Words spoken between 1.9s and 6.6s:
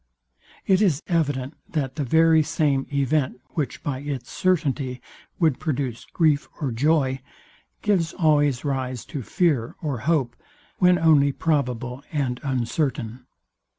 the very same event, which by its certainty would produce grief